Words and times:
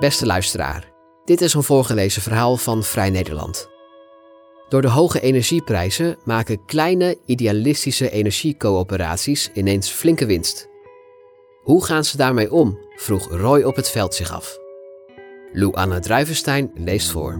Beste 0.00 0.26
luisteraar, 0.26 0.92
dit 1.24 1.40
is 1.40 1.54
een 1.54 1.62
voorgelezen 1.62 2.22
verhaal 2.22 2.56
van 2.56 2.82
Vrij 2.82 3.10
Nederland. 3.10 3.68
Door 4.68 4.82
de 4.82 4.88
hoge 4.88 5.20
energieprijzen 5.20 6.18
maken 6.24 6.64
kleine 6.64 7.18
idealistische 7.24 8.10
energiecoöperaties 8.10 9.50
ineens 9.54 9.90
flinke 9.90 10.26
winst. 10.26 10.68
Hoe 11.62 11.84
gaan 11.84 12.04
ze 12.04 12.16
daarmee 12.16 12.52
om? 12.52 12.78
vroeg 12.96 13.28
Roy 13.30 13.62
op 13.62 13.76
het 13.76 13.90
veld 13.90 14.14
zich 14.14 14.32
af. 14.32 14.58
Lou 15.52 15.74
Anna 15.74 15.98
Druivenstein 15.98 16.70
leest 16.74 17.10
voor. 17.10 17.32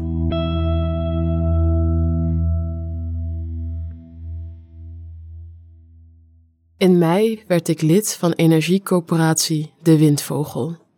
In 6.77 6.99
mei 6.99 7.43
werd 7.47 7.69
ik 7.69 7.81
lid 7.81 8.17
van 8.17 8.33
energiecoöperatie 8.33 9.73
De 9.83 9.99
Windvogel. 9.99 10.89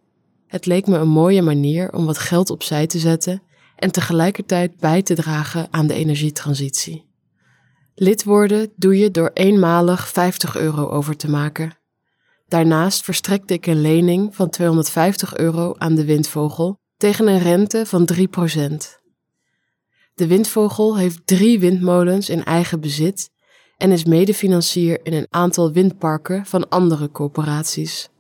Het 0.53 0.67
leek 0.67 0.87
me 0.87 0.99
een 0.99 1.09
mooie 1.09 1.43
manier 1.43 1.93
om 1.93 2.07
wat 2.07 2.19
geld 2.19 2.51
opzij 2.51 2.87
te 2.87 2.99
zetten 2.99 3.43
en 3.77 3.91
tegelijkertijd 3.91 4.77
bij 4.77 5.03
te 5.03 5.15
dragen 5.15 5.67
aan 5.71 5.87
de 5.87 5.95
energietransitie. 5.95 7.07
Lid 7.95 8.25
worden 8.25 8.73
doe 8.77 8.99
je 8.99 9.11
door 9.11 9.31
eenmalig 9.35 10.09
50 10.09 10.57
euro 10.57 10.89
over 10.89 11.17
te 11.17 11.31
maken. 11.31 11.79
Daarnaast 12.49 13.05
verstrekte 13.05 13.55
ik 13.55 13.67
een 13.67 13.81
lening 13.81 14.37
van 14.37 14.51
250 14.51 15.37
euro 15.37 15.75
aan 15.79 15.95
de 15.95 16.05
windvogel 16.05 16.79
tegen 16.97 17.27
een 17.27 17.43
rente 17.43 17.87
van 17.87 18.09
3%. 18.13 18.19
De 20.15 20.27
windvogel 20.27 20.97
heeft 20.97 21.27
drie 21.27 21.61
windmolens 21.61 22.29
in 22.29 22.45
eigen 22.45 22.81
bezit 22.81 23.31
en 23.77 23.91
is 23.91 24.05
medefinancier 24.05 25.01
in 25.03 25.13
een 25.13 25.27
aantal 25.31 25.73
windparken 25.73 26.47
van 26.47 26.69
andere 26.69 27.11
coöperaties. 27.11 28.12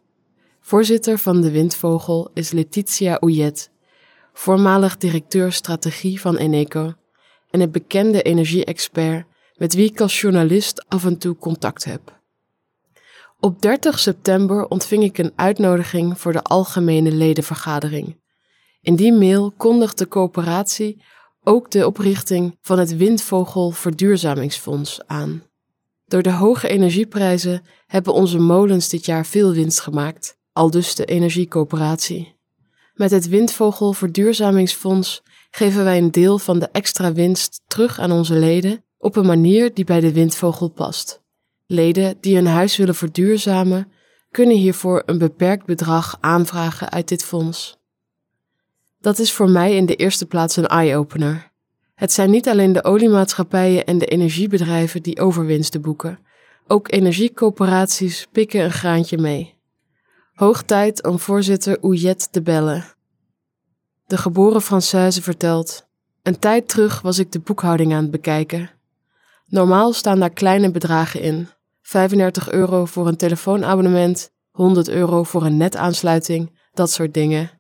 Voorzitter 0.72 1.18
van 1.18 1.40
de 1.40 1.50
Windvogel 1.50 2.30
is 2.34 2.50
Letitia 2.50 3.14
Ouillet, 3.14 3.70
voormalig 4.32 4.96
directeur 4.96 5.52
strategie 5.52 6.20
van 6.20 6.36
Eneco 6.36 6.92
en 7.50 7.60
een 7.60 7.70
bekende 7.70 8.22
energie-expert 8.22 9.26
met 9.54 9.74
wie 9.74 9.90
ik 9.90 10.00
als 10.00 10.20
journalist 10.20 10.88
af 10.88 11.04
en 11.04 11.18
toe 11.18 11.36
contact 11.36 11.84
heb. 11.84 12.20
Op 13.40 13.62
30 13.62 13.98
september 13.98 14.66
ontving 14.66 15.02
ik 15.02 15.18
een 15.18 15.32
uitnodiging 15.36 16.20
voor 16.20 16.32
de 16.32 16.42
algemene 16.42 17.12
ledenvergadering. 17.12 18.20
In 18.80 18.96
die 18.96 19.12
mail 19.12 19.52
kondigt 19.56 19.98
de 19.98 20.08
coöperatie 20.08 21.02
ook 21.42 21.70
de 21.70 21.86
oprichting 21.86 22.58
van 22.60 22.78
het 22.78 22.96
Windvogel 22.96 23.70
Verduurzamingsfonds 23.70 25.06
aan. 25.06 25.42
Door 26.06 26.22
de 26.22 26.32
hoge 26.32 26.68
energieprijzen 26.68 27.62
hebben 27.86 28.14
onze 28.14 28.38
molens 28.38 28.88
dit 28.88 29.04
jaar 29.04 29.26
veel 29.26 29.52
winst 29.52 29.80
gemaakt, 29.80 30.40
aldus 30.52 30.94
de 30.94 31.04
energiecoöperatie. 31.04 32.34
Met 32.94 33.10
het 33.10 33.28
Windvogel 33.28 33.92
Verduurzamingsfonds 33.92 35.22
geven 35.50 35.84
wij 35.84 35.98
een 35.98 36.10
deel 36.10 36.38
van 36.38 36.58
de 36.58 36.68
extra 36.72 37.12
winst 37.12 37.60
terug 37.66 37.98
aan 37.98 38.12
onze 38.12 38.34
leden 38.34 38.84
op 38.98 39.16
een 39.16 39.26
manier 39.26 39.74
die 39.74 39.84
bij 39.84 40.00
de 40.00 40.12
windvogel 40.12 40.68
past. 40.68 41.22
Leden 41.66 42.16
die 42.20 42.34
hun 42.34 42.46
huis 42.46 42.76
willen 42.76 42.94
verduurzamen, 42.94 43.92
kunnen 44.30 44.56
hiervoor 44.56 45.02
een 45.06 45.18
beperkt 45.18 45.66
bedrag 45.66 46.16
aanvragen 46.20 46.90
uit 46.90 47.08
dit 47.08 47.24
fonds. 47.24 47.80
Dat 49.00 49.18
is 49.18 49.32
voor 49.32 49.50
mij 49.50 49.76
in 49.76 49.86
de 49.86 49.96
eerste 49.96 50.26
plaats 50.26 50.56
een 50.56 50.66
eye-opener. 50.66 51.50
Het 51.94 52.12
zijn 52.12 52.30
niet 52.30 52.48
alleen 52.48 52.72
de 52.72 52.84
oliemaatschappijen 52.84 53.84
en 53.84 53.98
de 53.98 54.06
energiebedrijven 54.06 55.02
die 55.02 55.20
overwinsten 55.20 55.80
boeken. 55.80 56.18
Ook 56.66 56.92
energiecoöperaties 56.92 58.26
pikken 58.32 58.64
een 58.64 58.72
graantje 58.72 59.18
mee. 59.18 59.54
Hoog 60.32 60.62
tijd 60.62 61.04
om 61.06 61.18
voorzitter 61.18 61.78
Ouillet 61.80 62.32
te 62.32 62.42
bellen. 62.42 62.84
De 64.06 64.16
geboren 64.16 64.62
Française 64.62 65.22
vertelt: 65.22 65.86
Een 66.22 66.38
tijd 66.38 66.68
terug 66.68 67.00
was 67.00 67.18
ik 67.18 67.32
de 67.32 67.40
boekhouding 67.40 67.92
aan 67.92 68.02
het 68.02 68.10
bekijken. 68.10 68.70
Normaal 69.46 69.92
staan 69.92 70.20
daar 70.20 70.30
kleine 70.30 70.70
bedragen 70.70 71.20
in: 71.20 71.48
35 71.82 72.50
euro 72.50 72.84
voor 72.84 73.08
een 73.08 73.16
telefoonabonnement, 73.16 74.30
100 74.50 74.88
euro 74.88 75.22
voor 75.22 75.44
een 75.44 75.56
netaansluiting, 75.56 76.58
dat 76.72 76.90
soort 76.90 77.14
dingen. 77.14 77.50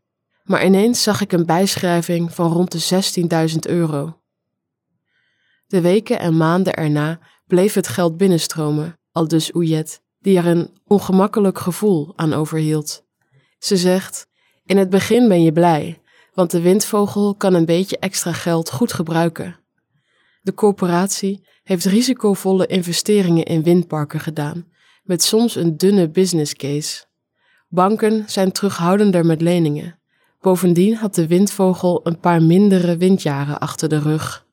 Maar 0.44 0.64
ineens 0.64 1.02
zag 1.02 1.20
ik 1.20 1.32
een 1.32 1.46
bijschrijving 1.46 2.34
van 2.34 2.52
rond 2.52 2.72
de 2.72 3.50
16.000 3.50 3.56
euro. 3.60 4.20
De 5.66 5.80
weken 5.80 6.18
en 6.18 6.36
maanden 6.36 6.74
erna 6.74 7.18
bleef 7.46 7.74
het 7.74 7.88
geld 7.88 8.16
binnenstromen, 8.16 8.98
al 9.10 9.28
dus 9.28 9.52
Ouillet, 9.52 10.02
die 10.22 10.38
er 10.38 10.46
een 10.46 10.70
ongemakkelijk 10.86 11.58
gevoel 11.58 12.12
aan 12.16 12.32
overhield. 12.32 13.04
Ze 13.58 13.76
zegt: 13.76 14.26
In 14.64 14.76
het 14.76 14.90
begin 14.90 15.28
ben 15.28 15.42
je 15.42 15.52
blij, 15.52 16.00
want 16.34 16.50
de 16.50 16.60
windvogel 16.60 17.34
kan 17.34 17.54
een 17.54 17.64
beetje 17.64 17.98
extra 17.98 18.32
geld 18.32 18.70
goed 18.70 18.92
gebruiken. 18.92 19.56
De 20.42 20.54
corporatie 20.54 21.46
heeft 21.62 21.84
risicovolle 21.84 22.66
investeringen 22.66 23.44
in 23.44 23.62
windparken 23.62 24.20
gedaan, 24.20 24.66
met 25.02 25.22
soms 25.22 25.54
een 25.54 25.76
dunne 25.76 26.08
business 26.08 26.54
case. 26.54 27.04
Banken 27.68 28.24
zijn 28.26 28.52
terughoudender 28.52 29.26
met 29.26 29.40
leningen. 29.40 29.98
Bovendien 30.40 30.96
had 30.96 31.14
de 31.14 31.26
windvogel 31.26 32.00
een 32.02 32.18
paar 32.18 32.42
mindere 32.42 32.96
windjaren 32.96 33.58
achter 33.58 33.88
de 33.88 33.98
rug. 33.98 34.46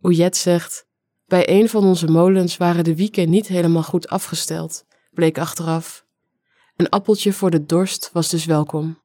Ouillet 0.00 0.36
zegt: 0.36 0.86
Bij 1.30 1.48
een 1.48 1.68
van 1.68 1.84
onze 1.84 2.06
molens 2.06 2.56
waren 2.56 2.84
de 2.84 2.96
wieken 2.96 3.30
niet 3.30 3.46
helemaal 3.46 3.82
goed 3.82 4.08
afgesteld, 4.08 4.84
bleek 5.10 5.38
achteraf. 5.38 6.04
Een 6.76 6.88
appeltje 6.88 7.32
voor 7.32 7.50
de 7.50 7.66
dorst 7.66 8.10
was 8.12 8.28
dus 8.28 8.44
welkom. 8.44 8.98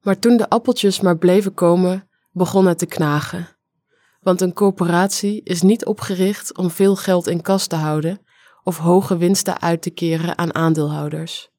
Maar 0.00 0.18
toen 0.18 0.36
de 0.36 0.48
appeltjes 0.48 1.00
maar 1.00 1.18
bleven 1.18 1.54
komen, 1.54 2.08
begon 2.32 2.66
het 2.66 2.78
te 2.78 2.86
knagen. 2.86 3.48
Want 4.20 4.40
een 4.40 4.52
coöperatie 4.52 5.42
is 5.44 5.62
niet 5.62 5.84
opgericht 5.84 6.56
om 6.56 6.70
veel 6.70 6.96
geld 6.96 7.26
in 7.26 7.42
kas 7.42 7.66
te 7.66 7.76
houden 7.76 8.20
of 8.62 8.78
hoge 8.78 9.16
winsten 9.16 9.60
uit 9.60 9.82
te 9.82 9.90
keren 9.90 10.38
aan 10.38 10.54
aandeelhouders. 10.54 11.50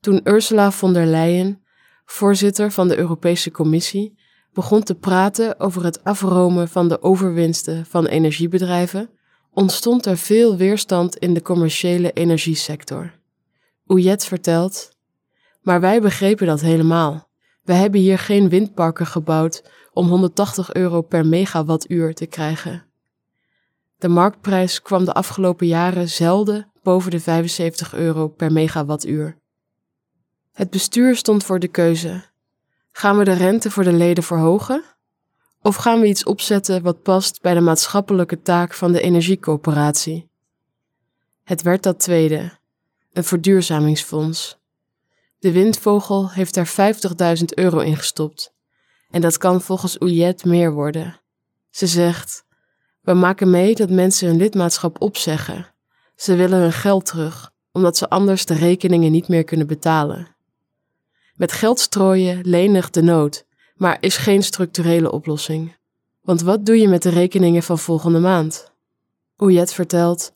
Toen 0.00 0.20
Ursula 0.24 0.70
von 0.70 0.92
der 0.92 1.06
Leyen, 1.06 1.62
voorzitter 2.04 2.72
van 2.72 2.88
de 2.88 2.98
Europese 2.98 3.50
Commissie, 3.50 4.17
begon 4.58 4.82
te 4.82 4.94
praten 4.94 5.60
over 5.60 5.84
het 5.84 6.04
afromen 6.04 6.68
van 6.68 6.88
de 6.88 7.02
overwinsten 7.02 7.86
van 7.86 8.06
energiebedrijven, 8.06 9.10
ontstond 9.50 10.06
er 10.06 10.16
veel 10.16 10.56
weerstand 10.56 11.16
in 11.16 11.34
de 11.34 11.42
commerciële 11.42 12.12
energiesector. 12.12 13.12
Ouillet 13.86 14.24
vertelt: 14.24 14.90
Maar 15.62 15.80
wij 15.80 16.00
begrepen 16.00 16.46
dat 16.46 16.60
helemaal. 16.60 17.28
We 17.62 17.72
hebben 17.72 18.00
hier 18.00 18.18
geen 18.18 18.48
windparken 18.48 19.06
gebouwd 19.06 19.62
om 19.92 20.08
180 20.08 20.74
euro 20.74 21.02
per 21.02 21.26
megawattuur 21.26 22.14
te 22.14 22.26
krijgen. 22.26 22.84
De 23.98 24.08
marktprijs 24.08 24.82
kwam 24.82 25.04
de 25.04 25.12
afgelopen 25.12 25.66
jaren 25.66 26.08
zelden 26.08 26.72
boven 26.82 27.10
de 27.10 27.20
75 27.20 27.94
euro 27.94 28.28
per 28.28 28.52
megawattuur. 28.52 29.38
Het 30.52 30.70
bestuur 30.70 31.16
stond 31.16 31.44
voor 31.44 31.58
de 31.58 31.68
keuze: 31.68 32.24
Gaan 32.92 33.18
we 33.18 33.24
de 33.24 33.32
rente 33.32 33.70
voor 33.70 33.84
de 33.84 33.92
leden 33.92 34.24
verhogen? 34.24 34.84
Of 35.62 35.76
gaan 35.76 36.00
we 36.00 36.06
iets 36.06 36.24
opzetten 36.24 36.82
wat 36.82 37.02
past 37.02 37.40
bij 37.42 37.54
de 37.54 37.60
maatschappelijke 37.60 38.42
taak 38.42 38.74
van 38.74 38.92
de 38.92 39.00
energiecoöperatie? 39.00 40.28
Het 41.44 41.62
werd 41.62 41.82
dat 41.82 42.00
tweede, 42.00 42.58
een 43.12 43.24
verduurzamingsfonds. 43.24 44.58
De 45.38 45.52
windvogel 45.52 46.30
heeft 46.30 46.54
daar 46.54 46.94
50.000 47.38 47.44
euro 47.44 47.78
in 47.78 47.96
gestopt. 47.96 48.54
En 49.10 49.20
dat 49.20 49.38
kan 49.38 49.60
volgens 49.60 49.98
Ouillet 49.98 50.44
meer 50.44 50.72
worden. 50.72 51.20
Ze 51.70 51.86
zegt: 51.86 52.44
We 53.00 53.14
maken 53.14 53.50
mee 53.50 53.74
dat 53.74 53.90
mensen 53.90 54.28
hun 54.28 54.36
lidmaatschap 54.36 55.00
opzeggen. 55.00 55.66
Ze 56.16 56.34
willen 56.34 56.60
hun 56.60 56.72
geld 56.72 57.06
terug, 57.06 57.50
omdat 57.72 57.96
ze 57.96 58.08
anders 58.08 58.44
de 58.44 58.54
rekeningen 58.54 59.12
niet 59.12 59.28
meer 59.28 59.44
kunnen 59.44 59.66
betalen. 59.66 60.36
Met 61.38 61.52
geld 61.52 61.80
strooien 61.80 62.40
lenigt 62.42 62.94
de 62.94 63.02
nood, 63.02 63.44
maar 63.76 63.96
is 64.00 64.16
geen 64.16 64.42
structurele 64.42 65.10
oplossing. 65.12 65.76
Want 66.22 66.42
wat 66.42 66.66
doe 66.66 66.80
je 66.80 66.88
met 66.88 67.02
de 67.02 67.08
rekeningen 67.08 67.62
van 67.62 67.78
volgende 67.78 68.18
maand? 68.18 68.72
Ouillet 69.36 69.72
vertelt: 69.72 70.32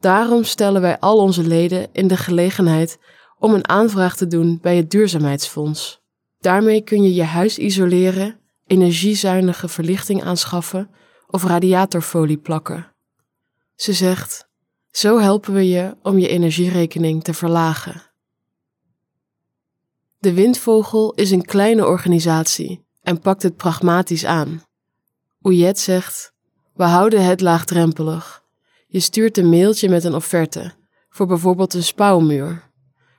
Daarom 0.00 0.44
stellen 0.44 0.80
wij 0.80 0.98
al 0.98 1.18
onze 1.18 1.42
leden 1.42 1.88
in 1.92 2.08
de 2.08 2.16
gelegenheid 2.16 2.98
om 3.38 3.54
een 3.54 3.68
aanvraag 3.68 4.16
te 4.16 4.26
doen 4.26 4.58
bij 4.62 4.76
het 4.76 4.90
Duurzaamheidsfonds. 4.90 6.00
Daarmee 6.40 6.80
kun 6.80 7.02
je 7.02 7.14
je 7.14 7.22
huis 7.22 7.58
isoleren, 7.58 8.40
energiezuinige 8.66 9.68
verlichting 9.68 10.22
aanschaffen 10.22 10.90
of 11.26 11.44
radiatorfolie 11.44 12.38
plakken. 12.38 12.92
Ze 13.74 13.92
zegt: 13.92 14.48
Zo 14.90 15.18
helpen 15.18 15.54
we 15.54 15.68
je 15.68 15.96
om 16.02 16.18
je 16.18 16.28
energierekening 16.28 17.24
te 17.24 17.34
verlagen. 17.34 18.09
De 20.20 20.32
Windvogel 20.32 21.12
is 21.14 21.30
een 21.30 21.44
kleine 21.44 21.86
organisatie 21.86 22.86
en 23.02 23.20
pakt 23.20 23.42
het 23.42 23.56
pragmatisch 23.56 24.24
aan. 24.24 24.62
Ouillet 25.42 25.78
zegt: 25.78 26.32
We 26.74 26.84
houden 26.84 27.24
het 27.24 27.40
laagdrempelig. 27.40 28.44
Je 28.86 29.00
stuurt 29.00 29.38
een 29.38 29.48
mailtje 29.48 29.88
met 29.88 30.04
een 30.04 30.14
offerte 30.14 30.72
voor 31.08 31.26
bijvoorbeeld 31.26 31.74
een 31.74 31.82
spouwmuur. 31.82 32.70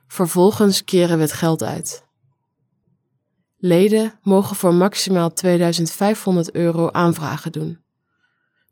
Vervolgens 0.06 0.84
keren 0.84 1.16
we 1.16 1.22
het 1.22 1.32
geld 1.32 1.62
uit. 1.62 2.04
Leden 3.56 4.18
mogen 4.22 4.56
voor 4.56 4.74
maximaal 4.74 5.32
2500 5.32 6.54
euro 6.54 6.90
aanvragen 6.90 7.52
doen. 7.52 7.84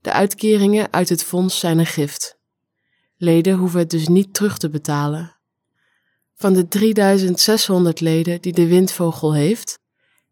De 0.01 0.13
uitkeringen 0.13 0.93
uit 0.93 1.09
het 1.09 1.25
fonds 1.25 1.59
zijn 1.59 1.79
een 1.79 1.87
gift. 1.87 2.39
Leden 3.17 3.57
hoeven 3.57 3.79
het 3.79 3.91
dus 3.91 4.09
niet 4.09 4.35
terug 4.35 4.59
te 4.59 4.71
betalen. 4.71 5.40
Van 6.41 6.53
de 6.53 6.69
3600 6.69 8.01
leden 8.01 8.41
die 8.41 8.53
de 8.53 8.67
windvogel 8.67 9.35
heeft, 9.35 9.79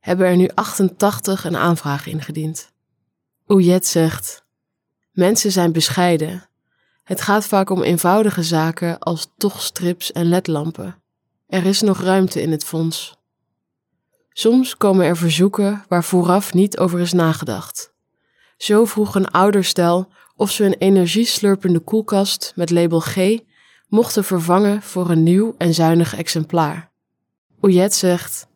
hebben 0.00 0.26
er 0.26 0.36
nu 0.36 0.48
88 0.54 1.44
een 1.44 1.56
aanvraag 1.56 2.06
ingediend. 2.06 2.72
Oujet 3.46 3.86
zegt: 3.86 4.44
Mensen 5.12 5.52
zijn 5.52 5.72
bescheiden. 5.72 6.48
Het 7.04 7.20
gaat 7.20 7.46
vaak 7.46 7.70
om 7.70 7.82
eenvoudige 7.82 8.42
zaken 8.42 8.98
als 8.98 9.28
tochtstrips 9.36 10.12
en 10.12 10.28
ledlampen. 10.28 11.02
Er 11.46 11.66
is 11.66 11.80
nog 11.80 12.00
ruimte 12.00 12.42
in 12.42 12.50
het 12.50 12.64
fonds. 12.64 13.16
Soms 14.28 14.76
komen 14.76 15.06
er 15.06 15.16
verzoeken 15.16 15.84
waar 15.88 16.04
vooraf 16.04 16.54
niet 16.54 16.78
over 16.78 17.00
is 17.00 17.12
nagedacht. 17.12 17.92
Zo 18.56 18.84
vroeg 18.84 19.14
een 19.14 19.30
ouderstel 19.30 20.08
of 20.36 20.50
ze 20.50 20.64
een 20.64 20.78
energieslurpende 20.78 21.80
koelkast 21.80 22.52
met 22.56 22.70
label 22.70 23.00
G 23.00 23.16
mochten 23.88 24.24
vervangen 24.24 24.82
voor 24.82 25.10
een 25.10 25.22
nieuw 25.22 25.54
en 25.58 25.74
zuinig 25.74 26.16
exemplaar. 26.16 26.90
Oujet 27.60 27.94
zegt: 27.94 28.46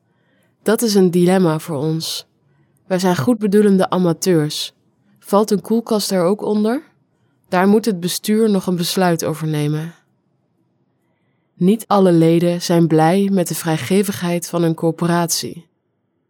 Dat 0.62 0.82
is 0.82 0.94
een 0.94 1.11
dilemma 1.11 1.58
voor 1.58 1.76
ons. 1.76 2.26
Wij 2.87 2.99
zijn 2.99 3.17
goedbedoelende 3.17 3.90
amateurs. 3.90 4.73
Valt 5.19 5.50
een 5.50 5.61
koelkast 5.61 6.11
er 6.11 6.23
ook 6.23 6.43
onder? 6.43 6.82
Daar 7.49 7.69
moet 7.69 7.84
het 7.84 8.00
bestuur 8.00 8.50
nog 8.50 8.67
een 8.67 8.76
besluit 8.76 9.25
over 9.25 9.46
nemen. 9.46 9.94
Niet 11.55 11.85
alle 11.87 12.12
leden 12.12 12.62
zijn 12.62 12.87
blij 12.87 13.28
met 13.32 13.49
de 13.49 13.55
vrijgevigheid 13.55 14.49
van 14.49 14.62
een 14.62 14.75
corporatie. 14.75 15.67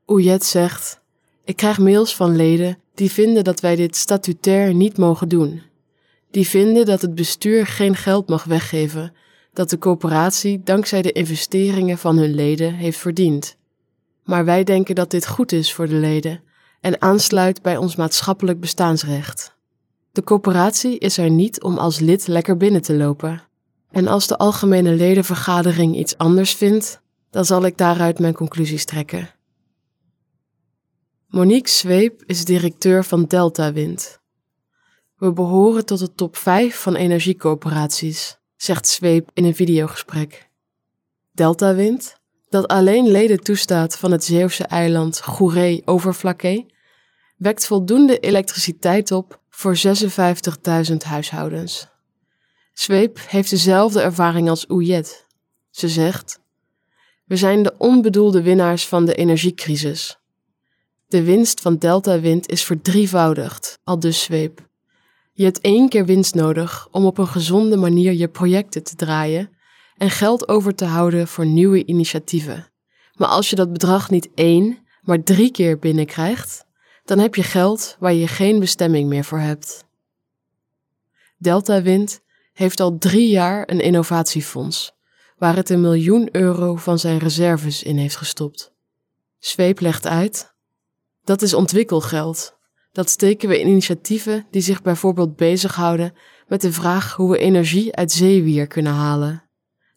Oujet 0.07 0.45
zegt: 0.45 1.01
Ik 1.45 1.57
krijg 1.57 1.79
mails 1.79 2.17
van 2.17 2.37
leden 2.37 2.79
die 2.95 3.11
vinden 3.11 3.45
dat 3.45 3.61
wij 3.61 3.77
dit 3.77 3.97
statutair 3.97 4.75
niet 4.75 4.99
mogen 4.99 5.29
doen. 5.29 5.63
Die 6.33 6.49
vinden 6.49 6.87
dat 6.87 7.03
het 7.03 7.15
bestuur 7.15 7.67
geen 7.67 7.97
geld 7.97 8.29
mag 8.29 8.45
weggeven 8.45 9.13
dat 9.53 9.71
de 9.71 9.79
coöperatie 9.79 10.63
dankzij 10.63 11.03
de 11.03 11.13
investeringen 11.13 11.99
van 11.99 12.17
hun 12.17 12.35
leden 12.35 12.75
heeft 12.75 12.99
verdiend. 12.99 13.57
Maar 14.25 14.45
wij 14.45 14.65
denken 14.65 14.95
dat 14.95 15.11
dit 15.11 15.27
goed 15.27 15.53
is 15.53 15.73
voor 15.73 15.89
de 15.89 15.95
leden 15.95 16.43
en 16.81 17.03
aansluit 17.03 17.63
bij 17.63 17.77
ons 17.77 17.97
maatschappelijk 17.97 18.61
bestaansrecht. 18.61 19.57
De 20.13 20.23
coöperatie 20.23 20.99
is 20.99 21.19
er 21.19 21.31
niet 21.31 21.63
om 21.63 21.79
als 21.79 21.99
lid 21.99 22.27
lekker 22.27 22.57
binnen 22.57 22.83
te 22.83 22.97
lopen. 22.97 23.43
En 23.91 24.07
als 24.07 24.27
de 24.27 24.39
algemene 24.39 24.95
ledenvergadering 24.95 25.97
iets 25.97 26.19
anders 26.19 26.55
vindt, 26.55 27.01
dan 27.31 27.45
zal 27.45 27.65
ik 27.65 27.79
daaruit 27.79 28.19
mijn 28.19 28.35
conclusies 28.35 28.85
trekken. 28.85 29.31
Monique 31.29 31.71
Zweep 31.71 32.23
is 32.27 32.45
directeur 32.45 33.05
van 33.05 33.25
Delta 33.25 33.73
Wind. 33.73 34.22
We 35.23 35.33
behoren 35.33 35.87
tot 35.87 35.99
de 35.99 36.15
top 36.15 36.37
5 36.37 36.77
van 36.77 36.95
energiecoöperaties, 36.95 38.39
zegt 38.57 38.89
Zweep 38.89 39.31
in 39.35 39.45
een 39.45 39.55
videogesprek. 39.55 40.49
Delta 41.33 41.75
Wind, 41.75 42.17
dat 42.49 42.69
alleen 42.69 43.11
leden 43.11 43.41
toestaat 43.41 43.99
van 43.99 44.11
het 44.13 44.25
Zeeuwse 44.25 44.65
eiland 44.65 45.21
Goeree-Overflakkee, 45.21 46.67
wekt 47.37 47.67
voldoende 47.67 48.19
elektriciteit 48.19 49.13
op 49.13 49.41
voor 49.51 49.77
56.000 50.91 50.97
huishoudens. 50.97 51.89
Zweep 52.73 53.19
heeft 53.27 53.51
dezelfde 53.51 54.01
ervaring 54.01 54.49
als 54.49 54.69
Ouillet. 54.69 55.27
Ze 55.71 55.89
zegt: 55.89 56.41
We 57.25 57.37
zijn 57.37 57.63
de 57.63 57.75
onbedoelde 57.79 58.43
winnaars 58.43 58.87
van 58.87 59.05
de 59.05 59.15
energiecrisis. 59.15 60.19
De 61.07 61.23
winst 61.23 61.61
van 61.61 61.77
Delta 61.77 62.21
Wind 62.21 62.49
is 62.49 62.65
verdrievoudigd, 62.65 63.79
al 63.85 63.99
dus 63.99 64.23
Zweep. 64.23 64.71
Je 65.33 65.45
hebt 65.45 65.61
één 65.61 65.89
keer 65.89 66.05
winst 66.05 66.35
nodig 66.35 66.89
om 66.91 67.07
op 67.07 67.19
een 67.19 67.27
gezonde 67.27 67.77
manier 67.77 68.13
je 68.13 68.29
projecten 68.29 68.83
te 68.83 68.97
draaien 68.97 69.51
en 69.97 70.11
geld 70.11 70.49
over 70.49 70.75
te 70.75 70.85
houden 70.85 71.29
voor 71.29 71.47
nieuwe 71.47 71.85
initiatieven. 71.85 72.71
Maar 73.15 73.29
als 73.29 73.51
je 73.51 73.57
dat 73.57 73.73
bedrag 73.73 74.11
niet 74.11 74.31
één, 74.35 74.79
maar 75.03 75.23
drie 75.23 75.51
keer 75.51 75.79
binnenkrijgt, 75.79 76.67
dan 77.05 77.19
heb 77.19 77.35
je 77.35 77.43
geld 77.43 77.97
waar 77.99 78.13
je 78.13 78.29
geen 78.29 78.61
bestemming 78.61 79.09
meer 79.09 79.25
voor 79.25 79.39
hebt. 79.39 79.85
Delta 81.39 81.83
Wind 81.83 82.21
heeft 82.53 82.81
al 82.81 82.99
drie 82.99 83.29
jaar 83.29 83.71
een 83.71 83.81
innovatiefonds, 83.81 84.93
waar 85.39 85.57
het 85.57 85.71
een 85.71 85.81
miljoen 85.81 86.29
euro 86.33 86.77
van 86.77 86.99
zijn 86.99 87.19
reserves 87.19 87.83
in 87.83 87.97
heeft 87.97 88.17
gestopt. 88.17 88.73
Zweep 89.39 89.81
legt 89.81 90.07
uit: 90.07 90.55
dat 91.25 91.43
is 91.43 91.55
ontwikkelgeld. 91.55 92.61
Dat 92.93 93.11
steken 93.11 93.49
we 93.49 93.61
in 93.61 93.69
initiatieven 93.69 94.47
die 94.51 94.63
zich 94.63 94.83
bijvoorbeeld 94.83 95.37
bezighouden 95.37 96.15
met 96.47 96.61
de 96.61 96.73
vraag 96.73 97.17
hoe 97.17 97.31
we 97.31 97.39
energie 97.39 97.95
uit 97.95 98.13
zeewier 98.13 98.67
kunnen 98.67 98.93
halen. 98.93 99.43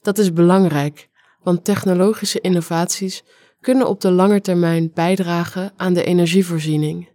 Dat 0.01 0.18
is 0.18 0.33
belangrijk, 0.33 1.09
want 1.44 1.63
technologische 1.63 2.42
innovaties 2.42 3.24
kunnen 3.62 3.88
op 3.88 4.01
de 4.01 4.12
lange 4.12 4.42
termijn 4.42 4.92
bijdragen 4.94 5.74
aan 5.75 5.94
de 5.94 6.03
energievoorziening. 6.03 7.09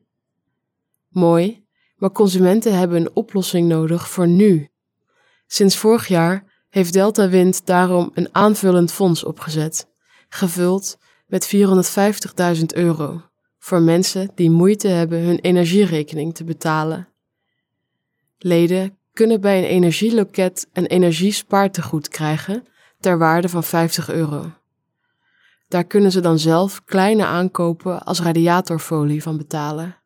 Mooi, 1.09 1.65
maar 1.97 2.13
consumenten 2.13 2.79
hebben 2.79 3.01
een 3.01 3.15
oplossing 3.15 3.69
nodig 3.69 4.09
voor 4.09 4.27
nu. 4.29 4.69
Sinds 5.47 5.77
vorig 5.77 6.07
jaar 6.07 6.65
heeft 6.69 6.93
Delta 6.93 7.29
Wind 7.29 7.67
daarom 7.67 8.11
een 8.15 8.29
aanvullend 8.33 8.93
fonds 8.93 9.25
opgezet, 9.25 9.89
gevuld 10.29 10.99
met 11.27 11.55
450.000 12.59 12.65
euro 12.67 13.30
voor 13.61 13.83
mensen 13.83 14.31
die 14.35 14.51
moeite 14.51 14.89
hebben 14.89 15.21
hun 15.21 15.39
energierekening 15.39 16.35
te 16.35 16.45
betalen. 16.45 17.09
Leden 18.39 18.99
kunnen 19.13 19.41
bij 19.41 19.59
een 19.59 19.69
energieloket 19.69 20.69
een 20.73 20.87
energiespaartegoed 20.87 22.09
krijgen 22.09 22.67
ter 23.01 23.19
waarde 23.19 23.49
van 23.49 23.65
50 23.65 24.11
euro. 24.11 24.53
Daar 25.69 25.85
kunnen 25.85 26.13
ze 26.13 26.21
dan 26.21 26.39
zelf 26.39 26.85
kleine 26.85 27.25
aankopen 27.25 28.03
als 28.03 28.21
radiatorfolie 28.21 29.23
van 29.23 29.37
betalen. 29.37 29.97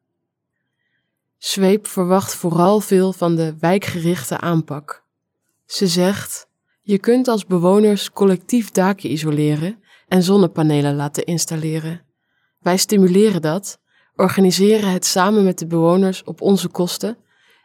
Zweep 1.39 1.87
verwacht 1.87 2.35
vooral 2.35 2.81
veel 2.81 3.13
van 3.13 3.35
de 3.35 3.55
wijkgerichte 3.59 4.41
aanpak. 4.41 5.05
Ze 5.67 5.87
zegt: 5.87 6.49
Je 6.83 6.99
kunt 6.99 7.29
als 7.29 7.47
bewoners 7.47 8.11
collectief 8.11 8.71
daken 8.71 9.11
isoleren 9.11 9.83
en 10.09 10.23
zonnepanelen 10.23 10.95
laten 10.95 11.25
installeren. 11.25 12.05
Wij 12.65 12.77
stimuleren 12.77 13.43
dat, 13.43 13.79
organiseren 14.17 14.91
het 14.91 15.05
samen 15.05 15.45
met 15.45 15.59
de 15.59 15.67
bewoners 15.67 16.25
op 16.25 16.41
onze 16.41 16.69
kosten 16.69 17.17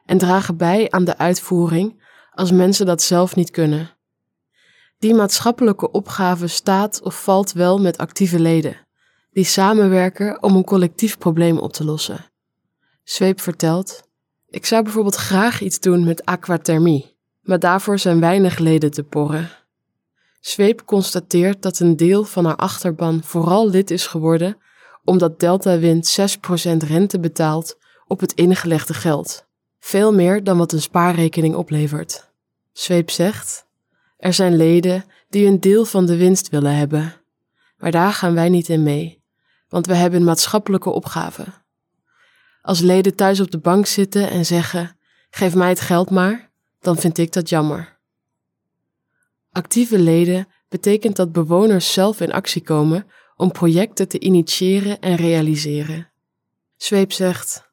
en 0.05 0.17
dragen 0.17 0.57
bij 0.57 0.91
aan 0.91 1.03
de 1.03 1.17
uitvoering 1.17 2.03
als 2.31 2.51
mensen 2.51 2.85
dat 2.85 3.01
zelf 3.01 3.35
niet 3.35 3.51
kunnen. 3.51 3.95
Die 4.97 5.13
maatschappelijke 5.13 5.91
opgave 5.91 6.47
staat 6.47 7.01
of 7.01 7.23
valt 7.23 7.51
wel 7.51 7.79
met 7.79 7.97
actieve 7.97 8.39
leden, 8.39 8.87
die 9.31 9.43
samenwerken 9.43 10.43
om 10.43 10.55
een 10.55 10.63
collectief 10.63 11.17
probleem 11.17 11.57
op 11.57 11.73
te 11.73 11.83
lossen. 11.85 12.25
Zweep 13.03 13.41
vertelt: 13.41 14.03
Ik 14.47 14.65
zou 14.65 14.83
bijvoorbeeld 14.83 15.15
graag 15.15 15.61
iets 15.61 15.79
doen 15.79 16.03
met 16.03 16.25
aquathermie, 16.25 17.17
maar 17.41 17.59
daarvoor 17.59 17.99
zijn 17.99 18.19
weinig 18.19 18.57
leden 18.57 18.91
te 18.91 19.03
porren. 19.03 19.49
Zweep 20.39 20.85
constateert 20.85 21.61
dat 21.61 21.79
een 21.79 21.95
deel 21.95 22.23
van 22.23 22.45
haar 22.45 22.55
achterban 22.55 23.23
vooral 23.23 23.69
lid 23.69 23.91
is 23.91 24.07
geworden 24.07 24.57
omdat 25.09 25.39
Delta 25.39 25.79
Wind 25.79 26.19
6% 26.19 26.87
rente 26.87 27.19
betaalt 27.19 27.77
op 28.07 28.19
het 28.19 28.33
ingelegde 28.33 28.93
geld. 28.93 29.47
Veel 29.79 30.13
meer 30.13 30.43
dan 30.43 30.57
wat 30.57 30.71
een 30.71 30.81
spaarrekening 30.81 31.55
oplevert. 31.55 32.29
Zweep 32.71 33.09
zegt: 33.09 33.65
Er 34.17 34.33
zijn 34.33 34.55
leden 34.55 35.03
die 35.29 35.47
een 35.47 35.59
deel 35.59 35.85
van 35.85 36.05
de 36.05 36.17
winst 36.17 36.49
willen 36.49 36.75
hebben. 36.75 37.13
Maar 37.77 37.91
daar 37.91 38.13
gaan 38.13 38.33
wij 38.33 38.49
niet 38.49 38.69
in 38.69 38.83
mee, 38.83 39.23
want 39.69 39.85
we 39.85 39.95
hebben 39.95 40.23
maatschappelijke 40.23 40.89
opgave. 40.89 41.45
Als 42.61 42.79
leden 42.79 43.15
thuis 43.15 43.39
op 43.39 43.51
de 43.51 43.59
bank 43.59 43.85
zitten 43.85 44.29
en 44.29 44.45
zeggen: 44.45 44.97
Geef 45.29 45.55
mij 45.55 45.69
het 45.69 45.79
geld 45.79 46.09
maar, 46.09 46.51
dan 46.79 46.97
vind 46.97 47.17
ik 47.17 47.33
dat 47.33 47.49
jammer. 47.49 47.99
Actieve 49.51 49.99
leden 49.99 50.47
betekent 50.67 51.15
dat 51.15 51.31
bewoners 51.31 51.93
zelf 51.93 52.21
in 52.21 52.31
actie 52.31 52.61
komen 52.61 53.05
om 53.39 53.51
projecten 53.51 54.07
te 54.07 54.19
initiëren 54.19 54.99
en 54.99 55.15
realiseren. 55.15 56.09
Zweep 56.77 57.11
zegt: 57.11 57.63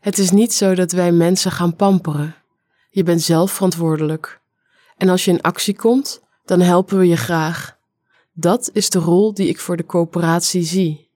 Het 0.00 0.18
is 0.18 0.30
niet 0.30 0.52
zo 0.52 0.74
dat 0.74 0.92
wij 0.92 1.12
mensen 1.12 1.50
gaan 1.50 1.76
pamperen. 1.76 2.34
Je 2.90 3.02
bent 3.02 3.22
zelf 3.22 3.52
verantwoordelijk. 3.52 4.40
En 4.96 5.08
als 5.08 5.24
je 5.24 5.30
in 5.30 5.40
actie 5.40 5.76
komt, 5.76 6.22
dan 6.44 6.60
helpen 6.60 6.98
we 6.98 7.06
je 7.06 7.16
graag. 7.16 7.76
Dat 8.32 8.70
is 8.72 8.90
de 8.90 8.98
rol 8.98 9.34
die 9.34 9.48
ik 9.48 9.60
voor 9.60 9.76
de 9.76 9.86
coöperatie 9.86 10.62
zie. 10.62 11.08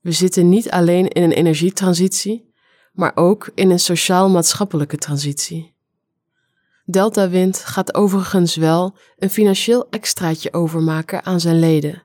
We 0.00 0.12
zitten 0.12 0.48
niet 0.48 0.70
alleen 0.70 1.08
in 1.08 1.22
een 1.22 1.32
energietransitie, 1.32 2.52
maar 2.92 3.12
ook 3.14 3.50
in 3.54 3.70
een 3.70 3.80
sociaal-maatschappelijke 3.80 4.96
transitie. 4.96 5.74
Delta 6.84 7.28
Wind 7.28 7.58
gaat 7.58 7.94
overigens 7.94 8.56
wel 8.56 8.96
een 9.16 9.30
financieel 9.30 9.86
extraatje 9.90 10.52
overmaken 10.52 11.24
aan 11.24 11.40
zijn 11.40 11.58
leden 11.58 12.03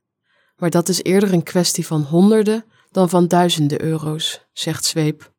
Maar 0.59 0.69
dat 0.69 0.89
is 0.89 1.03
eerder 1.03 1.33
een 1.33 1.43
kwestie 1.43 1.87
van 1.87 2.01
honderden 2.01 2.65
dan 2.91 3.09
van 3.09 3.27
duizenden 3.27 3.81
euro's, 3.81 4.45
zegt 4.53 4.85
Zweep. 4.85 5.31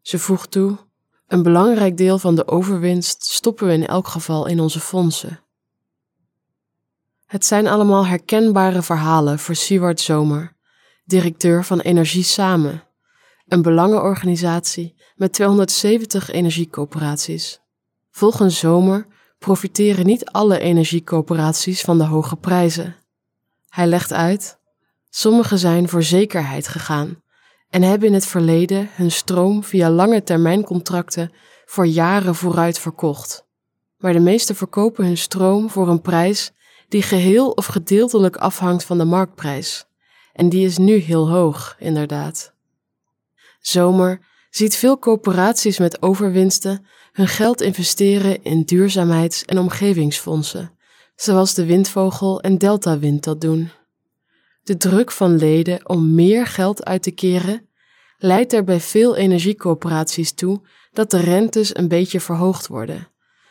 Ze 0.00 0.18
voegt 0.18 0.50
toe: 0.50 0.78
een 1.26 1.42
belangrijk 1.42 1.96
deel 1.96 2.18
van 2.18 2.34
de 2.34 2.48
overwinst 2.48 3.24
stoppen 3.24 3.66
we 3.66 3.72
in 3.72 3.86
elk 3.86 4.08
geval 4.08 4.46
in 4.46 4.60
onze 4.60 4.80
fondsen. 4.80 5.40
Het 7.26 7.44
zijn 7.44 7.66
allemaal 7.66 8.06
herkenbare 8.06 8.82
verhalen 8.82 9.38
voor 9.38 9.54
Siward 9.54 10.00
Zomer, 10.00 10.56
directeur 11.04 11.64
van 11.64 11.80
Energie 11.80 12.22
Samen, 12.22 12.82
een 13.46 13.62
belangenorganisatie 13.62 14.94
met 15.16 15.32
270 15.32 16.30
energiecoöperaties. 16.30 17.60
Volgens 18.10 18.58
Zomer 18.58 19.06
profiteren 19.38 20.06
niet 20.06 20.24
alle 20.24 20.58
energiecoöperaties 20.58 21.80
van 21.80 21.98
de 21.98 22.04
hoge 22.04 22.36
prijzen. 22.36 22.96
Hij 23.72 23.86
legt 23.86 24.12
uit: 24.12 24.58
sommige 25.10 25.56
zijn 25.56 25.88
voor 25.88 26.02
zekerheid 26.02 26.68
gegaan 26.68 27.22
en 27.70 27.82
hebben 27.82 28.08
in 28.08 28.14
het 28.14 28.26
verleden 28.26 28.88
hun 28.92 29.10
stroom 29.10 29.64
via 29.64 29.90
lange 29.90 30.22
termijncontracten 30.22 31.32
voor 31.64 31.86
jaren 31.86 32.34
vooruit 32.34 32.78
verkocht. 32.78 33.44
Maar 33.98 34.12
de 34.12 34.20
meeste 34.20 34.54
verkopen 34.54 35.04
hun 35.04 35.18
stroom 35.18 35.70
voor 35.70 35.88
een 35.88 36.00
prijs 36.00 36.52
die 36.88 37.02
geheel 37.02 37.50
of 37.50 37.66
gedeeltelijk 37.66 38.36
afhangt 38.36 38.84
van 38.84 38.98
de 38.98 39.04
marktprijs. 39.04 39.86
En 40.32 40.48
die 40.48 40.66
is 40.66 40.78
nu 40.78 40.96
heel 40.96 41.30
hoog, 41.30 41.76
inderdaad. 41.78 42.52
Zomer 43.60 44.20
ziet 44.50 44.76
veel 44.76 44.98
coöperaties 44.98 45.78
met 45.78 46.02
overwinsten 46.02 46.86
hun 47.12 47.28
geld 47.28 47.60
investeren 47.60 48.42
in 48.44 48.62
duurzaamheids- 48.62 49.44
en 49.44 49.58
omgevingsfondsen, 49.58 50.72
zoals 51.22 51.54
de 51.54 51.66
Windvogel 51.66 52.40
en 52.40 52.58
Deltawind 52.58 53.24
dat 53.24 53.40
doen. 53.40 53.70
De 54.62 54.76
druk 54.76 55.12
van 55.12 55.36
leden 55.36 55.88
om 55.88 56.14
meer 56.14 56.46
geld 56.46 56.84
uit 56.84 57.02
te 57.02 57.10
keren 57.10 57.68
leidt 58.18 58.52
er 58.52 58.64
bij 58.64 58.80
veel 58.80 59.16
energiecoöperaties 59.16 60.32
toe 60.32 60.60
dat 60.92 61.10
de 61.10 61.20
rentes 61.20 61.76
een 61.76 61.88
beetje 61.88 62.20
verhoogd 62.20 62.66
worden, 62.66 63.08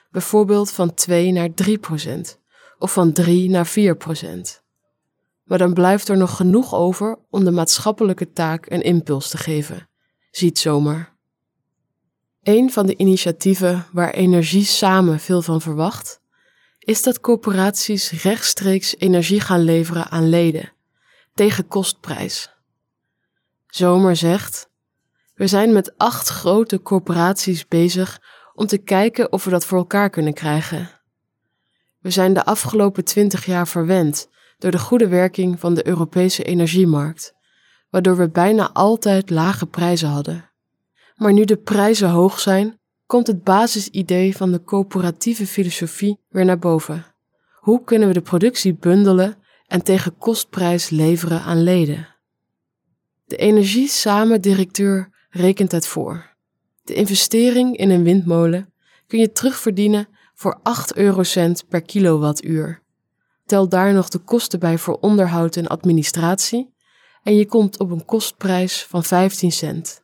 bijvoorbeeld 0.09 0.71
van 0.71 0.93
2 0.93 1.31
naar 1.31 1.53
3 1.53 1.77
procent 1.77 2.39
of 2.77 2.93
van 2.93 3.11
3 3.11 3.49
naar 3.49 3.67
4 3.67 3.95
procent. 3.97 4.63
Maar 5.43 5.57
dan 5.57 5.73
blijft 5.73 6.07
er 6.07 6.17
nog 6.17 6.35
genoeg 6.35 6.75
over 6.75 7.19
om 7.29 7.43
de 7.43 7.51
maatschappelijke 7.51 8.31
taak 8.31 8.69
een 8.69 8.81
impuls 8.81 9.29
te 9.29 9.37
geven, 9.37 9.89
ziet 10.31 10.59
Zomer. 10.59 11.13
Een 12.43 12.71
van 12.71 12.85
de 12.85 12.97
initiatieven 12.97 13.85
waar 13.91 14.13
Energie 14.13 14.65
Samen 14.65 15.19
veel 15.19 15.41
van 15.41 15.61
verwacht, 15.61 16.20
is 16.83 17.03
dat 17.03 17.19
corporaties 17.19 18.11
rechtstreeks 18.11 18.97
energie 18.97 19.39
gaan 19.39 19.61
leveren 19.61 20.09
aan 20.09 20.29
leden, 20.29 20.73
tegen 21.33 21.67
kostprijs. 21.67 22.49
Zomer 23.67 24.15
zegt: 24.15 24.69
We 25.33 25.47
zijn 25.47 25.73
met 25.73 25.97
acht 25.97 26.27
grote 26.27 26.81
corporaties 26.81 27.67
bezig 27.67 28.21
om 28.53 28.67
te 28.67 28.77
kijken 28.77 29.31
of 29.31 29.43
we 29.43 29.49
dat 29.49 29.65
voor 29.65 29.77
elkaar 29.77 30.09
kunnen 30.09 30.33
krijgen. 30.33 30.89
We 31.99 32.09
zijn 32.09 32.33
de 32.33 32.45
afgelopen 32.45 33.03
twintig 33.03 33.45
jaar 33.45 33.67
verwend 33.67 34.29
door 34.57 34.71
de 34.71 34.79
goede 34.79 35.07
werking 35.07 35.59
van 35.59 35.73
de 35.73 35.87
Europese 35.87 36.43
energiemarkt, 36.43 37.33
waardoor 37.89 38.17
we 38.17 38.29
bijna 38.29 38.71
altijd 38.71 39.29
lage 39.29 39.65
prijzen 39.65 40.09
hadden. 40.09 40.49
Maar 41.15 41.33
nu 41.33 41.45
de 41.45 41.57
prijzen 41.57 42.09
hoog 42.09 42.39
zijn, 42.39 42.79
komt 43.11 43.27
het 43.27 43.43
basisidee 43.43 44.37
van 44.37 44.51
de 44.51 44.63
coöperatieve 44.63 45.47
filosofie 45.47 46.19
weer 46.29 46.45
naar 46.45 46.59
boven. 46.59 47.05
Hoe 47.59 47.83
kunnen 47.83 48.07
we 48.07 48.13
de 48.13 48.21
productie 48.21 48.73
bundelen 48.73 49.37
en 49.67 49.83
tegen 49.83 50.17
kostprijs 50.17 50.89
leveren 50.89 51.41
aan 51.41 51.63
leden? 51.63 52.07
De 53.25 53.35
Energie 53.35 53.87
Samen 53.87 54.41
directeur 54.41 55.09
rekent 55.29 55.71
het 55.71 55.87
voor. 55.87 56.35
De 56.83 56.93
investering 56.93 57.77
in 57.77 57.89
een 57.89 58.03
windmolen 58.03 58.73
kun 59.07 59.19
je 59.19 59.31
terugverdienen 59.31 60.07
voor 60.33 60.59
8 60.63 60.95
eurocent 60.95 61.67
per 61.67 61.81
kilowattuur. 61.81 62.81
Tel 63.45 63.69
daar 63.69 63.93
nog 63.93 64.09
de 64.09 64.19
kosten 64.19 64.59
bij 64.59 64.77
voor 64.77 64.97
onderhoud 65.01 65.55
en 65.55 65.67
administratie 65.67 66.73
en 67.23 67.35
je 67.35 67.45
komt 67.45 67.79
op 67.79 67.91
een 67.91 68.05
kostprijs 68.05 68.85
van 68.85 69.03
15 69.03 69.51
cent. 69.51 70.03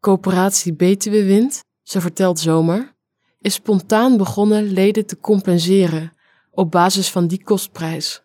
Coöperatie 0.00 0.74
Betuwe 0.74 1.50
zo 1.82 2.00
vertelt 2.00 2.38
Zomer, 2.38 2.94
is 3.40 3.54
spontaan 3.54 4.16
begonnen 4.16 4.72
leden 4.72 5.06
te 5.06 5.18
compenseren 5.18 6.12
op 6.50 6.70
basis 6.70 7.10
van 7.10 7.26
die 7.26 7.44
kostprijs. 7.44 8.22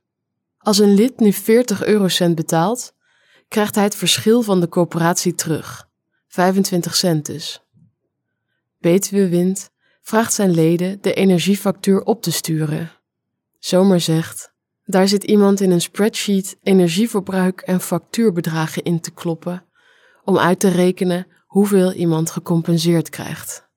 Als 0.58 0.79
een 0.79 0.94
lid 0.94 1.20
nu 1.20 1.34
40 1.34 1.86
eurocent 1.86 2.36
betaalt, 2.36 2.94
krijgt 3.48 3.75
hij 3.75 3.84
het 3.84 3.96
verschil 3.96 4.41
van 4.41 4.60
de 4.60 4.70
coöperatie 4.70 5.36
terug, 5.36 5.89
25 6.27 6.96
cent 6.96 7.25
dus. 7.25 7.63
Betuwe 8.79 9.29
Wind 9.29 9.70
vraagt 10.01 10.34
zijn 10.34 10.51
leden 10.51 11.01
de 11.01 11.13
energiefactuur 11.13 12.03
op 12.03 12.22
te 12.22 12.32
sturen. 12.32 12.91
Zomer 13.60 14.01
zegt: 14.01 14.53
Daar 14.84 15.08
zit 15.08 15.24
iemand 15.24 15.62
in 15.62 15.72
een 15.72 15.82
spreadsheet 15.82 16.58
energieverbruik 16.63 17.62
en 17.62 17.82
factuurbedragen 17.82 18.84
in 18.84 19.00
te 19.00 19.12
kloppen, 19.12 19.65
om 20.24 20.38
uit 20.38 20.60
te 20.60 20.70
rekenen 20.70 21.27
hoeveel 21.56 21.94
iemand 21.94 22.32
gecompenseerd 22.32 23.10
krijgt. 23.10 23.68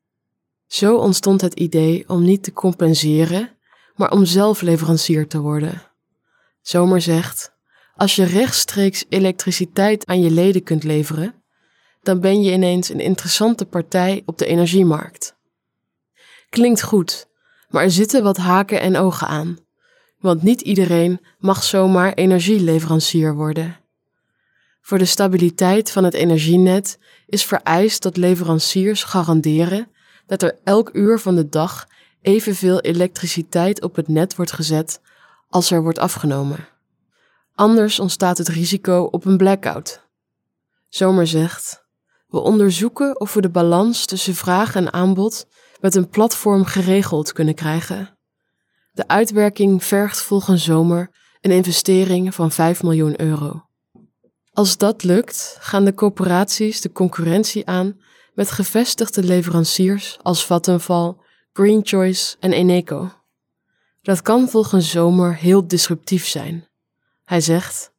Zo 0.67 0.97
ontstond 0.97 1.41
het 1.41 1.55
idee 1.55 2.09
om 2.09 2.23
niet 2.23 2.43
te 2.43 2.53
compenseren, 2.53 3.57
maar 3.97 4.11
om 4.11 4.25
zelf 4.25 4.61
leverancier 4.61 5.29
te 5.29 5.41
worden. 5.41 5.83
Zomer 6.63 7.01
zegt: 7.01 7.53
Als 7.97 8.17
je 8.17 8.25
rechtstreeks 8.25 9.05
elektriciteit 9.09 10.07
aan 10.07 10.21
je 10.21 10.31
leden 10.31 10.63
kunt 10.63 10.85
leveren, 10.85 11.35
dan 12.03 12.21
ben 12.21 12.43
je 12.43 12.53
ineens 12.53 12.89
een 12.89 13.01
interessante 13.01 13.67
partij 13.67 14.23
op 14.27 14.39
de 14.39 14.47
energiemarkt. 14.47 15.37
Klinkt 16.49 16.83
goed, 16.83 17.29
maar 17.69 17.83
er 17.83 17.91
zitten 17.91 18.23
wat 18.23 18.37
haken 18.37 18.81
en 18.81 18.97
ogen 18.97 19.27
aan, 19.27 19.59
want 20.21 20.43
niet 20.43 20.61
iedereen 20.61 21.21
mag 21.39 21.65
zomaar 21.65 22.13
energieleverancier 22.13 23.35
worden. 23.35 23.77
Voor 24.89 24.99
de 24.99 25.05
stabiliteit 25.05 25.91
van 25.91 26.05
het 26.05 26.15
energienet 26.15 26.99
is 27.27 27.45
vereist 27.45 28.03
dat 28.03 28.17
leveranciers 28.17 29.03
garanderen 29.05 29.91
dat 30.27 30.43
er 30.43 30.59
elk 30.65 30.91
uur 30.93 31.19
van 31.19 31.35
de 31.35 31.49
dag 31.49 31.87
evenveel 32.23 32.81
elektriciteit 32.81 33.83
op 33.83 33.97
het 33.97 34.09
net 34.09 34.37
wordt 34.37 34.53
gezet 34.53 35.01
als 35.49 35.71
er 35.71 35.83
wordt 35.83 35.99
afgenomen. 35.99 36.69
Anders 37.55 37.99
ontstaat 37.99 38.39
het 38.39 38.49
risico 38.49 39.03
op 39.03 39.25
een 39.25 39.37
blackout. 39.37 40.01
Zomer 40.89 41.27
zegt: 41.27 41.85
We 42.27 42.39
onderzoeken 42.39 43.21
of 43.21 43.35
we 43.35 43.41
de 43.41 43.51
balans 43.51 44.07
tussen 44.07 44.35
vraag 44.35 44.75
en 44.75 44.93
aanbod 44.93 45.47
met 45.81 45.95
een 45.95 46.09
platform 46.09 46.65
geregeld 46.65 47.33
kunnen 47.33 47.55
krijgen. 47.55 48.19
De 48.93 49.09
uitwerking 49.09 49.85
vergt 49.85 50.23
volgens 50.23 50.65
Zomer 50.65 51.11
een 51.41 51.51
investering 51.51 52.35
van 52.35 52.51
5 52.51 52.83
miljoen 52.83 53.21
euro. 53.21 53.68
Als 54.59 54.77
dat 54.77 55.03
lukt, 55.03 55.57
gaan 55.61 55.85
de 55.85 55.95
corporaties 55.95 56.81
de 56.81 56.93
concurrentie 56.93 57.67
aan 57.67 58.01
met 58.35 58.51
gevestigde 58.51 59.23
leveranciers 59.23 60.19
als 60.23 60.47
Vattenfall, 60.47 61.17
Green 61.53 61.81
Choice 61.83 62.37
en 62.41 62.53
Eneco. 62.53 63.13
Dat 64.03 64.23
kan 64.23 64.49
volgens 64.49 64.91
Zomer 64.91 65.37
heel 65.37 65.69
disruptief 65.69 66.27
zijn. 66.27 66.69
Hij 67.25 67.41
zegt: 67.41 67.93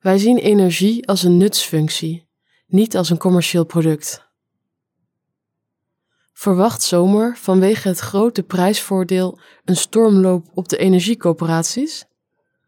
Wij 0.00 0.18
zien 0.18 0.38
energie 0.38 1.08
als 1.08 1.22
een 1.22 1.36
nutsfunctie, 1.36 2.28
niet 2.66 2.96
als 2.96 3.10
een 3.10 3.18
commercieel 3.18 3.64
product. 3.64 4.28
Verwacht 6.32 6.82
Zomer 6.82 7.36
vanwege 7.36 7.88
het 7.88 7.98
grote 7.98 8.42
prijsvoordeel 8.42 9.38
een 9.64 9.76
stormloop 9.76 10.46
op 10.52 10.68
de 10.68 10.76
energiecoöperaties? 10.76 12.04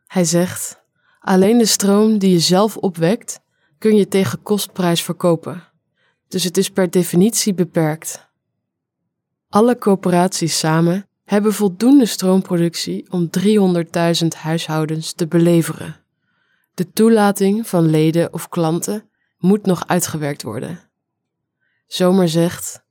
Hij 0.06 0.24
zegt: 0.24 0.84
Alleen 1.26 1.59
de 1.59 1.66
stroom 1.66 2.18
die 2.18 2.30
je 2.30 2.38
zelf 2.38 2.76
opwekt, 2.76 3.40
kun 3.78 3.97
je 3.97 4.09
tegen 4.09 4.42
kostprijs 4.42 5.02
verkopen. 5.02 5.62
Dus 6.28 6.45
het 6.45 6.56
is 6.56 6.71
per 6.71 6.90
definitie 6.90 7.54
beperkt. 7.54 8.28
Alle 9.49 9.78
coöperaties 9.78 10.59
samen 10.59 11.09
hebben 11.25 11.52
voldoende 11.52 12.06
stroomproductie 12.06 13.06
om 13.11 13.30
300.000 14.23 14.26
huishoudens 14.37 15.12
te 15.12 15.26
beleveren. 15.26 15.97
De 16.75 16.92
toelating 16.92 17.66
van 17.66 17.90
leden 17.90 18.33
of 18.33 18.49
klanten 18.49 19.11
moet 19.38 19.66
nog 19.66 19.87
uitgewerkt 19.87 20.42
worden. 20.42 20.80
Zomer 21.87 22.28
zegt: 22.28 22.85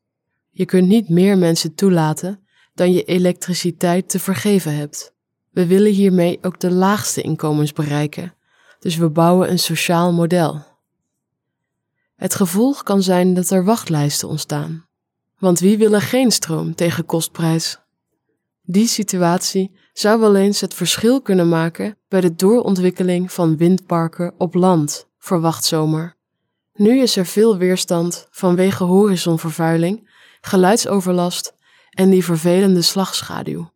Je 0.49 0.65
kunt 0.65 0.87
niet 0.87 1.09
meer 1.09 1.37
mensen 1.37 1.75
toelaten 1.75 2.45
dan 2.73 2.91
je 2.91 3.03
elektriciteit 3.03 4.09
te 4.09 4.19
vergeven 4.19 4.75
hebt. 4.75 5.14
We 5.55 5.65
willen 5.65 5.91
hiermee 5.91 6.37
ook 6.41 6.59
de 6.59 6.71
laagste 6.71 7.21
inkomens 7.21 7.73
bereiken, 7.73 8.33
dus 8.79 8.95
we 8.95 9.09
bouwen 9.09 9.49
een 9.49 9.59
sociaal 9.59 10.13
model. 10.13 10.63
Het 12.15 12.35
gevolg 12.35 12.83
kan 12.83 13.03
zijn 13.03 13.33
dat 13.33 13.49
er 13.49 13.65
wachtlijsten 13.65 14.27
ontstaan. 14.27 14.85
Want 15.39 15.59
wie 15.59 15.77
wil 15.77 15.93
er 15.93 16.01
geen 16.01 16.31
stroom 16.31 16.75
tegen 16.75 17.05
kostprijs? 17.05 17.79
Die 18.61 18.87
situatie 18.87 19.71
zou 19.93 20.19
wel 20.19 20.35
eens 20.35 20.61
het 20.61 20.73
verschil 20.73 21.21
kunnen 21.21 21.49
maken 21.49 21.97
bij 22.07 22.21
de 22.21 22.35
doorontwikkeling 22.35 23.31
van 23.31 23.57
windparken 23.57 24.33
op 24.37 24.53
land, 24.53 25.07
verwacht 25.17 25.65
Zomer. 25.65 26.15
Nu 26.73 27.01
is 27.01 27.15
er 27.15 27.25
veel 27.25 27.57
weerstand 27.57 28.27
vanwege 28.31 28.83
horizonvervuiling, 28.83 30.09
geluidsoverlast 30.41 31.53
en 31.89 32.09
die 32.09 32.25
vervelende 32.25 32.81
slagschaduw. 32.81 33.73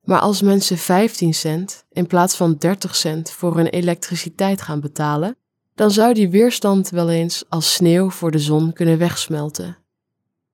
Maar 0.00 0.20
als 0.20 0.42
mensen 0.42 0.78
15 0.78 1.34
cent 1.34 1.84
in 1.90 2.06
plaats 2.06 2.36
van 2.36 2.54
30 2.54 2.96
cent 2.96 3.30
voor 3.30 3.56
hun 3.56 3.66
elektriciteit 3.66 4.62
gaan 4.62 4.80
betalen, 4.80 5.36
dan 5.74 5.90
zou 5.90 6.14
die 6.14 6.30
weerstand 6.30 6.90
wel 6.90 7.10
eens 7.10 7.44
als 7.48 7.74
sneeuw 7.74 8.10
voor 8.10 8.30
de 8.30 8.38
zon 8.38 8.72
kunnen 8.72 8.98
wegsmelten. 8.98 9.78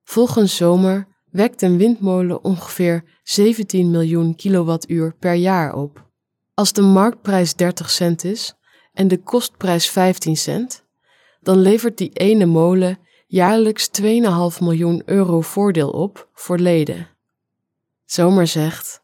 Volgens 0.03 0.55
zomer 0.55 1.07
wekt 1.31 1.61
een 1.61 1.77
windmolen 1.77 2.43
ongeveer 2.43 3.03
17 3.23 3.91
miljoen 3.91 4.35
kilowattuur 4.35 5.15
per 5.19 5.33
jaar 5.33 5.73
op. 5.73 6.05
Als 6.53 6.73
de 6.73 6.81
marktprijs 6.81 7.55
30 7.55 7.89
cent 7.89 8.23
is 8.23 8.55
en 8.93 9.07
de 9.07 9.23
kostprijs 9.23 9.89
15 9.89 10.37
cent, 10.37 10.83
dan 11.41 11.59
levert 11.59 11.97
die 11.97 12.13
ene 12.13 12.45
molen 12.45 12.99
jaarlijks 13.27 13.89
2,5 14.01 14.07
miljoen 14.59 15.01
euro 15.05 15.41
voordeel 15.41 15.89
op 15.89 16.29
voor 16.33 16.57
leden. 16.59 17.07
Zomer 18.05 18.47
zegt: 18.47 19.01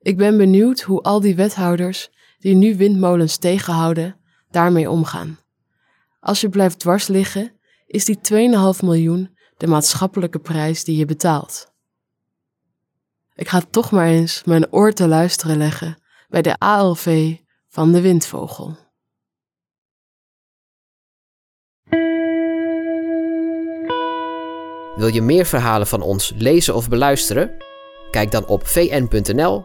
Ik 0.00 0.16
ben 0.16 0.36
benieuwd 0.36 0.80
hoe 0.80 1.02
al 1.02 1.20
die 1.20 1.34
wethouders 1.34 2.10
die 2.38 2.54
nu 2.54 2.76
windmolens 2.76 3.36
tegenhouden, 3.36 4.16
daarmee 4.50 4.90
omgaan. 4.90 5.38
Als 6.20 6.40
je 6.40 6.48
blijft 6.48 6.78
dwars 6.78 7.06
liggen, 7.06 7.52
is 7.86 8.04
die 8.04 8.18
2,5 8.76 8.84
miljoen 8.84 9.36
de 9.56 9.66
maatschappelijke 9.66 10.38
prijs 10.38 10.84
die 10.84 10.96
je 10.96 11.04
betaalt. 11.04 11.72
Ik 13.34 13.48
ga 13.48 13.62
toch 13.70 13.90
maar 13.90 14.06
eens 14.06 14.44
mijn 14.44 14.72
oor 14.72 14.92
te 14.92 15.08
luisteren 15.08 15.56
leggen 15.56 16.02
bij 16.28 16.42
de 16.42 16.58
ALV 16.58 17.36
van 17.68 17.92
de 17.92 18.00
windvogel. 18.00 18.76
Wil 24.96 25.08
je 25.08 25.22
meer 25.22 25.46
verhalen 25.46 25.86
van 25.86 26.02
ons 26.02 26.32
lezen 26.36 26.74
of 26.74 26.88
beluisteren? 26.88 27.56
Kijk 28.10 28.30
dan 28.30 28.46
op 28.46 28.66
vn.nl 28.66 29.64